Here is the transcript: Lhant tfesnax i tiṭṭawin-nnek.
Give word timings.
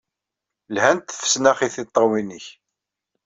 Lhant 0.73 1.07
tfesnax 1.09 1.59
i 1.67 1.69
tiṭṭawin-nnek. 1.75 2.45